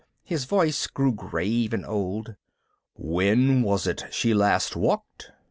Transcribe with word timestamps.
His 0.23 0.45
voice 0.45 0.87
grew 0.87 1.13
grave 1.13 1.73
and 1.75 1.85
old. 1.85 2.33
"When 2.95 3.61
was 3.61 3.85
it 3.85 4.05
she 4.09 4.33
last 4.33 4.75
walked?" 4.75 5.31